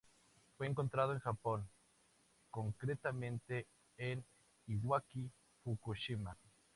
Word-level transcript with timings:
Fue 0.57 0.65
encontrado 0.65 1.13
en 1.13 1.19
Japón, 1.19 1.69
concretamente 2.49 3.67
en 3.97 4.25
Iwaki, 4.65 5.29
Fukushima. 5.63 6.35